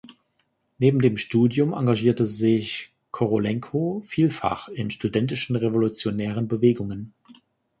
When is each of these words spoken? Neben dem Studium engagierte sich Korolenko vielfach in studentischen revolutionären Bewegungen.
Neben 0.79 0.97
dem 0.99 1.15
Studium 1.17 1.73
engagierte 1.73 2.25
sich 2.25 2.91
Korolenko 3.11 4.01
vielfach 4.07 4.67
in 4.67 4.89
studentischen 4.89 5.55
revolutionären 5.55 6.47
Bewegungen. 6.47 7.13